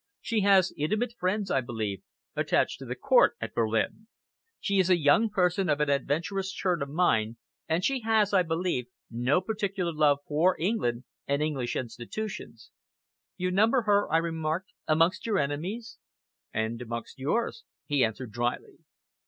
[0.19, 2.01] She has intimate friends, I believe,
[2.35, 4.07] attached to the court at Berlin.
[4.59, 7.37] She is a young person of an adventurous turn of mind,
[7.69, 12.71] and she has, I believe, no particular love for England and English institutions."
[13.37, 15.99] "You number her," I remarked, "amongst your enemies?"
[16.51, 18.79] "And amongst yours," he answered dryly.